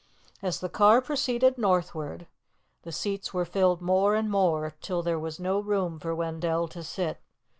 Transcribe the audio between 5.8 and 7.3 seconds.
for Wendell to sit.